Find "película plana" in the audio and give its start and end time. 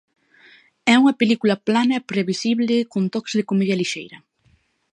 1.21-1.95